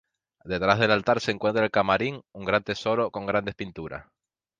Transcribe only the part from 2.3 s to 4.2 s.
un gran tesoro, con grandes pinturas.